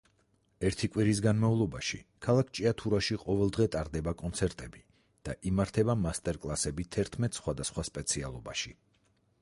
ერთი 0.67 0.87
კვირის 0.93 1.19
განმავლობაში, 1.25 1.99
ქალაქ 2.27 2.47
ჭიათურაში 2.59 3.17
ყოველდღე 3.25 3.67
ტარდება 3.75 4.13
კონცერტები 4.23 4.81
და 5.29 5.35
იმართება 5.51 5.97
მასტერკლასები 6.07 6.87
თერთმეტ 6.97 7.39
სხვადასხვა 7.43 7.85
სპეციალობაში. 7.91 8.75